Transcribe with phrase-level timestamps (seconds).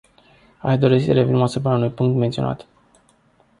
[0.57, 2.65] Aș dori să revin asupra unui punct menționat.